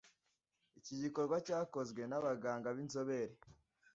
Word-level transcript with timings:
Iki 0.79 0.93
gikorwa 1.01 1.35
cyakozwe 1.47 2.01
n’abaganga 2.07 2.67
b’inzobere 2.75 3.33